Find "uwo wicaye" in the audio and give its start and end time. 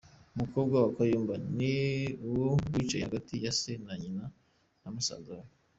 2.27-3.01